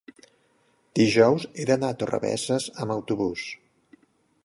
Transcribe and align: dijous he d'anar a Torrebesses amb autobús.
dijous 0.99 1.45
he 1.63 1.67
d'anar 1.71 1.91
a 1.95 1.99
Torrebesses 2.01 2.69
amb 2.85 2.97
autobús. 2.99 3.49